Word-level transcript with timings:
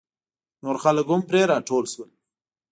نور 0.63 0.77
خلک 0.83 1.05
هم 1.09 1.21
پرې 1.29 1.41
راټول 1.51 1.83
شول. 1.93 2.09